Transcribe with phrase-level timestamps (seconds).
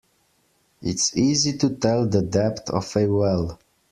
[0.81, 3.59] It's easy to tell the depth of a well.